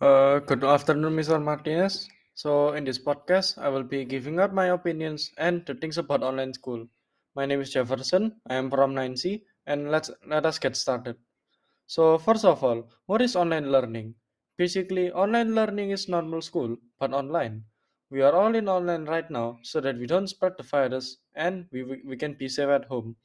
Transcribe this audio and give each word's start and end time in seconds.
Uh, 0.00 0.38
good 0.38 0.62
afternoon, 0.62 1.16
Mr. 1.16 1.40
Martinez. 1.40 2.08
So, 2.34 2.74
in 2.74 2.84
this 2.84 2.98
podcast, 2.98 3.58
I 3.58 3.68
will 3.68 3.82
be 3.82 4.04
giving 4.04 4.38
out 4.38 4.54
my 4.54 4.66
opinions 4.66 5.32
and 5.36 5.66
the 5.66 5.74
things 5.74 5.98
about 5.98 6.22
online 6.22 6.52
school. 6.54 6.86
My 7.34 7.44
name 7.44 7.60
is 7.60 7.72
Jefferson. 7.72 8.40
I 8.48 8.54
am 8.54 8.70
from 8.70 8.94
9C, 8.94 9.42
and 9.66 9.90
let's 9.90 10.12
let 10.28 10.46
us 10.46 10.60
get 10.60 10.76
started. 10.76 11.16
So, 11.86 12.18
first 12.18 12.44
of 12.44 12.64
all, 12.64 12.90
what 13.06 13.22
is 13.22 13.36
online 13.36 13.72
learning? 13.72 14.14
Basically, 14.58 15.12
online 15.12 15.54
learning 15.54 15.90
is 15.90 16.08
normal 16.08 16.42
school, 16.42 16.76
but 17.00 17.12
online. 17.12 17.64
We 18.10 18.22
are 18.22 18.34
all 18.34 18.54
in 18.54 18.68
online 18.68 19.06
right 19.06 19.30
now, 19.30 19.58
so 19.62 19.80
that 19.80 19.98
we 19.98 20.06
don't 20.06 20.28
spread 20.28 20.54
the 20.58 20.64
virus 20.64 21.18
and 21.34 21.66
we, 21.72 21.84
we 21.84 22.02
we 22.04 22.16
can 22.16 22.34
be 22.34 22.48
safe 22.48 22.68
at 22.80 22.86
home. 22.86 23.16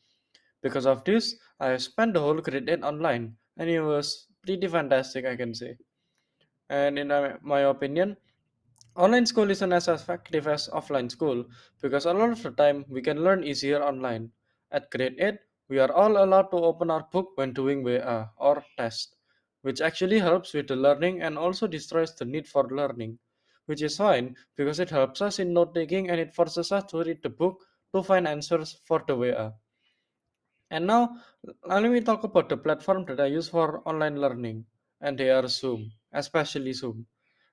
Because 0.63 0.88
of 0.88 1.04
this, 1.05 1.36
I 1.59 1.70
have 1.70 1.83
spent 1.83 2.13
the 2.15 2.21
whole 2.21 2.41
grade 2.41 2.70
8 2.70 2.83
online, 2.83 3.38
and 3.57 3.70
it 3.70 3.81
was 3.81 4.27
pretty 4.45 4.67
fantastic, 4.67 5.25
I 5.25 5.36
can 5.36 5.55
say. 5.55 5.77
And 6.70 6.97
in 6.97 7.09
my 7.09 7.37
my 7.41 7.59
opinion, 7.61 8.18
online 8.96 9.25
school 9.25 9.50
isn't 9.51 9.73
as 9.73 9.87
effective 9.87 10.47
as 10.47 10.68
offline 10.69 11.10
school 11.11 11.46
because 11.82 12.05
a 12.05 12.14
lot 12.14 12.32
of 12.32 12.43
the 12.43 12.51
time 12.51 12.86
we 12.87 13.01
can 13.01 13.23
learn 13.23 13.43
easier 13.43 13.82
online. 13.83 14.32
At 14.71 14.91
grade 14.91 15.15
8, 15.19 15.39
we 15.68 15.79
are 15.79 15.91
all 15.91 16.24
allowed 16.24 16.51
to 16.51 16.57
open 16.57 16.91
our 16.91 17.04
book 17.11 17.32
when 17.36 17.54
doing 17.54 17.83
VA 17.83 18.07
uh, 18.07 18.29
or 18.37 18.63
test, 18.77 19.15
which 19.61 19.82
actually 19.82 20.19
helps 20.19 20.54
with 20.54 20.68
the 20.68 20.75
learning 20.75 21.21
and 21.21 21.37
also 21.37 21.68
destroys 21.68 22.13
the 22.15 22.25
need 22.25 22.47
for 22.47 22.68
learning, 22.69 23.19
which 23.65 23.82
is 23.82 23.97
fine 23.97 24.36
because 24.55 24.79
it 24.79 24.89
helps 24.91 25.21
us 25.21 25.39
in 25.39 25.54
note 25.54 25.74
taking 25.74 26.10
and 26.10 26.19
it 26.19 26.33
forces 26.36 26.71
us 26.71 26.83
to 26.86 27.04
read 27.04 27.24
the 27.24 27.29
book 27.29 27.65
to 27.93 28.04
find 28.04 28.27
answers 28.27 28.79
for 28.86 29.04
the 29.07 29.15
VA. 29.15 29.39
Uh. 29.39 29.51
And 30.71 30.88
now, 30.88 31.21
let 31.63 31.83
me 31.83 32.02
talk 32.02 32.23
about 32.23 32.49
the 32.49 32.58
platform 32.58 33.05
that 33.05 33.19
I 33.19 33.25
use 33.27 33.49
for 33.49 33.88
online 33.88 34.19
learning, 34.19 34.66
and 35.02 35.17
they 35.17 35.30
are 35.30 35.47
Zoom, 35.47 35.91
especially 36.13 36.73
Zoom, 36.73 37.08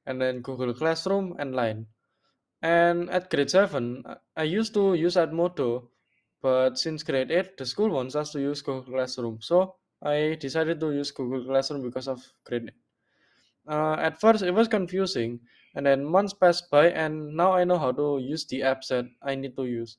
and 0.06 0.20
then 0.20 0.40
Google 0.40 0.74
Classroom 0.74 1.36
and 1.38 1.54
Line. 1.54 1.86
And 2.62 3.10
at 3.10 3.30
grade 3.30 3.50
7, 3.50 4.04
I 4.36 4.42
used 4.42 4.74
to 4.74 4.94
use 4.94 5.16
Edmodo, 5.16 5.88
but 6.42 6.78
since 6.78 7.02
grade 7.02 7.30
8, 7.30 7.56
the 7.56 7.66
school 7.66 7.90
wants 7.90 8.16
us 8.16 8.32
to 8.32 8.40
use 8.40 8.62
Google 8.62 8.92
Classroom. 8.94 9.40
So 9.40 9.76
I 10.02 10.36
decided 10.40 10.80
to 10.80 10.92
use 10.92 11.10
Google 11.10 11.44
Classroom 11.44 11.82
because 11.82 12.08
of 12.08 12.24
grade 12.44 12.64
8. 12.64 12.74
Uh, 13.68 13.96
at 13.98 14.20
first, 14.20 14.42
it 14.42 14.52
was 14.52 14.68
confusing, 14.68 15.40
and 15.74 15.84
then 15.84 16.04
months 16.04 16.32
passed 16.32 16.70
by, 16.70 16.90
and 16.90 17.36
now 17.36 17.52
I 17.52 17.64
know 17.64 17.78
how 17.78 17.92
to 17.92 18.18
use 18.18 18.46
the 18.46 18.60
apps 18.60 18.88
that 18.88 19.06
I 19.22 19.34
need 19.34 19.56
to 19.56 19.64
use. 19.64 19.98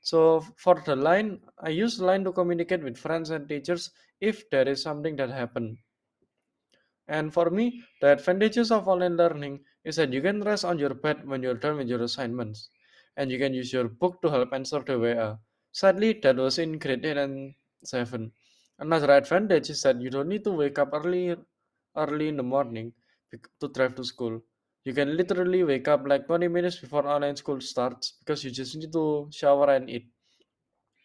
So 0.00 0.44
for 0.56 0.80
the 0.84 0.94
line, 0.94 1.40
I 1.58 1.70
use 1.70 2.00
line 2.00 2.24
to 2.24 2.32
communicate 2.32 2.82
with 2.82 2.98
friends 2.98 3.30
and 3.30 3.48
teachers 3.48 3.90
if 4.20 4.48
there 4.50 4.68
is 4.68 4.82
something 4.82 5.16
that 5.16 5.30
happened. 5.30 5.78
And 7.08 7.32
for 7.32 7.50
me, 7.50 7.82
the 8.00 8.12
advantages 8.12 8.70
of 8.70 8.88
online 8.88 9.16
learning 9.16 9.64
is 9.84 9.96
that 9.96 10.12
you 10.12 10.20
can 10.22 10.42
rest 10.42 10.64
on 10.64 10.78
your 10.78 10.94
bed 10.94 11.26
when 11.26 11.42
you're 11.42 11.54
done 11.54 11.76
with 11.78 11.88
your 11.88 12.02
assignments, 12.02 12.70
and 13.16 13.30
you 13.30 13.38
can 13.38 13.54
use 13.54 13.72
your 13.72 13.88
book 13.88 14.20
to 14.22 14.30
help 14.30 14.52
answer 14.52 14.80
the 14.80 14.98
VA. 14.98 15.20
Uh, 15.24 15.36
sadly, 15.72 16.12
that 16.22 16.36
was 16.36 16.58
in 16.58 16.78
grade 16.78 17.04
8 17.04 17.16
and 17.16 17.54
7. 17.84 18.32
Another 18.78 19.10
advantage 19.12 19.70
is 19.70 19.82
that 19.82 20.00
you 20.00 20.10
don't 20.10 20.28
need 20.28 20.44
to 20.44 20.52
wake 20.52 20.78
up 20.78 20.90
early 20.92 21.36
early 21.96 22.28
in 22.28 22.36
the 22.36 22.42
morning 22.42 22.92
to 23.60 23.68
drive 23.68 23.94
to 23.96 24.04
school. 24.04 24.42
You 24.84 24.92
can 24.92 25.16
literally 25.16 25.64
wake 25.64 25.88
up 25.88 26.06
like 26.06 26.26
20 26.26 26.48
minutes 26.48 26.78
before 26.78 27.06
online 27.06 27.36
school 27.36 27.60
starts 27.60 28.12
because 28.20 28.44
you 28.44 28.50
just 28.50 28.76
need 28.76 28.92
to 28.92 29.28
shower 29.32 29.70
and 29.70 29.88
eat. 29.88 30.06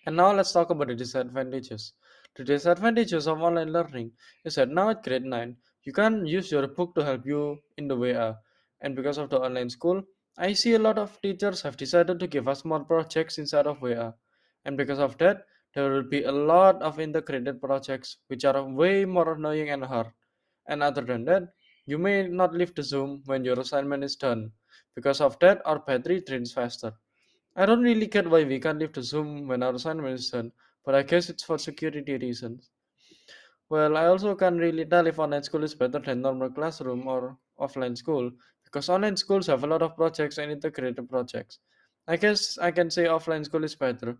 And 0.05 0.17
now 0.17 0.33
let's 0.33 0.51
talk 0.51 0.69
about 0.71 0.87
the 0.89 0.95
disadvantages. 0.95 1.93
The 2.35 2.43
disadvantages 2.43 3.27
of 3.27 3.41
online 3.41 3.71
learning 3.71 4.11
is 4.43 4.55
that 4.55 4.67
now 4.69 4.89
at 4.89 5.03
grade 5.03 5.23
9, 5.23 5.55
you 5.83 5.93
can't 5.93 6.27
use 6.27 6.51
your 6.51 6.67
book 6.67 6.95
to 6.95 7.03
help 7.03 7.25
you 7.25 7.59
in 7.77 7.87
the 7.87 7.95
way 7.95 8.15
up. 8.15 8.43
And 8.81 8.95
because 8.95 9.17
of 9.17 9.29
the 9.29 9.39
online 9.39 9.69
school, 9.69 10.03
I 10.37 10.53
see 10.53 10.73
a 10.73 10.79
lot 10.79 10.97
of 10.97 11.19
teachers 11.21 11.61
have 11.63 11.77
decided 11.77 12.19
to 12.19 12.27
give 12.27 12.47
us 12.47 12.63
more 12.63 12.83
projects 12.83 13.37
inside 13.37 13.67
of 13.67 13.79
VA. 13.79 14.01
Uh, 14.01 14.11
and 14.65 14.77
because 14.77 14.99
of 14.99 15.17
that, 15.17 15.45
there 15.73 15.91
will 15.91 16.03
be 16.03 16.23
a 16.23 16.31
lot 16.31 16.81
of 16.81 16.99
integrated 16.99 17.61
projects 17.61 18.17
which 18.27 18.45
are 18.45 18.63
way 18.63 19.05
more 19.05 19.33
annoying 19.33 19.69
and 19.69 19.83
hard. 19.83 20.07
And 20.67 20.81
other 20.81 21.01
than 21.01 21.25
that, 21.25 21.53
you 21.85 21.97
may 21.97 22.27
not 22.27 22.53
leave 22.53 22.73
the 22.75 22.83
Zoom 22.83 23.23
when 23.25 23.43
your 23.43 23.59
assignment 23.59 24.03
is 24.03 24.15
done. 24.15 24.51
Because 24.95 25.21
of 25.21 25.37
that, 25.39 25.61
our 25.65 25.79
battery 25.79 26.21
drains 26.21 26.53
faster. 26.53 26.93
I 27.55 27.65
don't 27.65 27.81
really 27.81 28.07
get 28.07 28.29
why 28.29 28.43
we 28.43 28.59
can't 28.59 28.79
leave 28.79 28.93
the 28.93 29.03
Zoom 29.03 29.47
when 29.47 29.63
our 29.63 29.73
assignment 29.73 30.13
is 30.13 30.29
done, 30.29 30.51
but 30.85 30.95
I 30.95 31.03
guess 31.03 31.29
it's 31.29 31.43
for 31.43 31.57
security 31.57 32.17
reasons. 32.17 32.69
Well, 33.69 33.97
I 33.97 34.05
also 34.05 34.35
can't 34.35 34.59
really 34.59 34.85
tell 34.85 35.07
if 35.07 35.17
online 35.17 35.41
school 35.41 35.63
is 35.63 35.73
better 35.73 35.97
than 35.97 36.21
normal 36.21 36.51
classroom 36.51 37.07
or 37.07 37.35
offline 37.59 37.97
school 37.97 38.31
because 38.63 38.89
online 38.89 39.17
schools 39.17 39.47
have 39.47 39.63
a 39.63 39.67
lot 39.67 39.81
of 39.81 39.95
projects 39.95 40.37
and 40.37 40.51
integrated 40.51 41.09
projects. 41.09 41.57
I 42.07 42.17
guess 42.17 42.59
I 42.59 42.69
can 42.71 42.91
say 42.91 43.05
offline 43.05 43.43
school 43.45 43.63
is 43.63 43.75
better, 43.75 44.17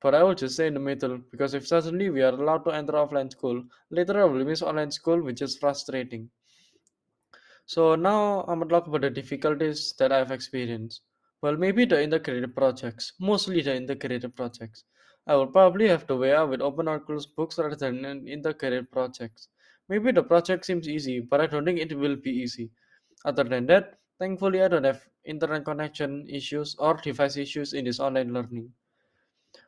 but 0.00 0.14
I 0.14 0.22
will 0.22 0.34
just 0.34 0.56
say 0.56 0.68
in 0.68 0.74
the 0.74 0.80
middle 0.80 1.18
because 1.18 1.54
if 1.54 1.66
suddenly 1.66 2.10
we 2.10 2.22
are 2.22 2.32
allowed 2.32 2.64
to 2.66 2.70
enter 2.70 2.92
offline 2.92 3.32
school, 3.32 3.64
later 3.90 4.20
I 4.20 4.24
will 4.24 4.44
miss 4.44 4.62
online 4.62 4.92
school, 4.92 5.20
which 5.22 5.42
is 5.42 5.58
frustrating. 5.58 6.30
So 7.64 7.94
now 7.94 8.42
I'm 8.42 8.58
gonna 8.58 8.66
talk 8.68 8.86
about 8.86 9.00
the 9.00 9.08
difficulties 9.08 9.94
that 9.94 10.12
I've 10.12 10.30
experienced. 10.30 11.00
Well, 11.42 11.58
maybe 11.58 11.84
the 11.84 12.18
creative 12.18 12.54
projects, 12.54 13.12
mostly 13.20 13.60
the 13.86 13.94
creative 13.94 14.34
projects. 14.34 14.84
I 15.26 15.36
will 15.36 15.48
probably 15.48 15.86
have 15.88 16.06
to 16.06 16.16
out 16.32 16.48
with 16.48 16.62
open 16.62 16.88
closed 17.00 17.36
books 17.36 17.58
rather 17.58 17.76
than 17.76 18.26
in 18.26 18.40
the 18.40 18.54
creative 18.54 18.90
projects. 18.90 19.48
Maybe 19.86 20.12
the 20.12 20.22
project 20.22 20.64
seems 20.64 20.88
easy, 20.88 21.20
but 21.20 21.42
I 21.42 21.46
don't 21.46 21.66
think 21.66 21.78
it 21.78 21.94
will 21.98 22.16
be 22.16 22.30
easy. 22.30 22.70
Other 23.26 23.44
than 23.44 23.66
that, 23.66 24.00
thankfully 24.18 24.62
I 24.62 24.68
don't 24.68 24.84
have 24.84 25.06
internet 25.24 25.66
connection 25.66 26.26
issues 26.26 26.74
or 26.78 26.94
device 26.94 27.36
issues 27.36 27.74
in 27.74 27.84
this 27.84 28.00
online 28.00 28.32
learning. 28.32 28.72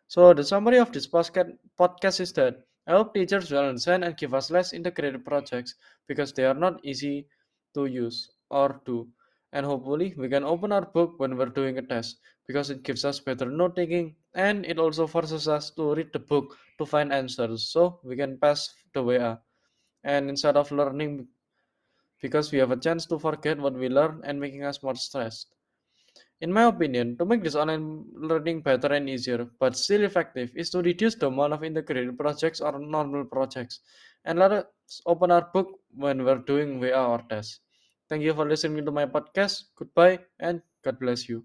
So 0.06 0.32
the 0.32 0.44
summary 0.44 0.78
of 0.78 0.92
this 0.92 1.08
podcast 1.08 2.20
is 2.20 2.32
that 2.34 2.64
I 2.86 2.92
hope 2.92 3.14
teachers 3.14 3.50
will 3.50 3.64
understand 3.66 4.04
and 4.04 4.16
give 4.16 4.32
us 4.32 4.48
less 4.48 4.72
integrated 4.72 5.24
projects 5.24 5.74
because 6.06 6.32
they 6.32 6.44
are 6.44 6.54
not 6.54 6.84
easy 6.84 7.26
to 7.74 7.86
use 7.86 8.30
or 8.48 8.80
do. 8.84 9.10
And 9.52 9.66
hopefully 9.66 10.14
we 10.16 10.28
can 10.28 10.44
open 10.44 10.72
our 10.72 10.86
book 10.86 11.14
when 11.18 11.36
we're 11.36 11.46
doing 11.46 11.78
a 11.78 11.82
test 11.82 12.18
because 12.46 12.70
it 12.70 12.82
gives 12.82 13.04
us 13.04 13.20
better 13.20 13.46
note 13.46 13.76
taking 13.76 14.16
and 14.34 14.64
it 14.64 14.78
also 14.78 15.06
forces 15.06 15.46
us 15.46 15.70
to 15.72 15.94
read 15.94 16.12
the 16.12 16.18
book 16.18 16.56
to 16.78 16.86
find 16.86 17.12
answers 17.12 17.68
so 17.68 18.00
we 18.02 18.16
can 18.16 18.38
pass 18.38 18.74
the 18.94 19.02
way. 19.02 19.36
And 20.04 20.30
instead 20.30 20.56
of 20.56 20.72
learning 20.72 21.28
because 22.22 22.52
we 22.52 22.58
have 22.58 22.70
a 22.70 22.76
chance 22.76 23.04
to 23.06 23.18
forget 23.18 23.58
what 23.58 23.74
we 23.74 23.88
learn 23.88 24.20
and 24.24 24.40
making 24.40 24.64
us 24.64 24.82
more 24.82 24.94
stressed. 24.94 25.48
In 26.40 26.52
my 26.52 26.64
opinion, 26.64 27.16
to 27.18 27.24
make 27.24 27.42
this 27.42 27.54
online 27.54 28.04
learning 28.14 28.62
better 28.62 28.88
and 28.88 29.08
easier, 29.08 29.48
but 29.60 29.76
still 29.76 30.02
effective, 30.02 30.50
is 30.54 30.70
to 30.70 30.82
reduce 30.82 31.14
the 31.14 31.26
amount 31.26 31.52
of 31.52 31.62
integrated 31.62 32.18
projects 32.18 32.60
or 32.60 32.78
normal 32.78 33.24
projects, 33.24 33.80
and 34.24 34.38
let 34.38 34.52
us 34.52 35.02
open 35.06 35.30
our 35.30 35.48
book 35.52 35.80
when 35.94 36.24
we're 36.24 36.38
doing 36.38 36.80
VR 36.80 37.08
or 37.08 37.22
tests. 37.28 37.60
Thank 38.12 38.22
you 38.22 38.34
for 38.34 38.44
listening 38.46 38.84
to 38.84 38.92
my 38.92 39.06
podcast. 39.06 39.64
Goodbye 39.74 40.20
and 40.38 40.62
God 40.84 41.00
bless 41.00 41.28
you. 41.28 41.44